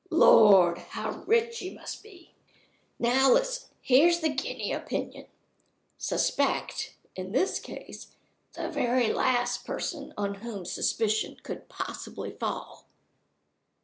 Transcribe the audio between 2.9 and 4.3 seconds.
Now listen. Here's the